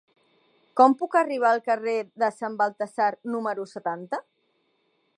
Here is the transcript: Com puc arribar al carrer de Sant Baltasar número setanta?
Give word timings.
Com 0.79 0.95
puc 1.01 1.17
arribar 1.19 1.51
al 1.57 1.61
carrer 1.69 1.95
de 2.23 2.31
Sant 2.39 2.57
Baltasar 2.65 3.13
número 3.37 3.71
setanta? 3.77 4.25